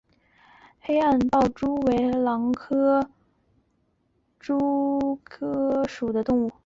[0.79, 3.13] 黑暗豹蛛为狼蛛科豹
[4.39, 6.51] 蛛属的动物。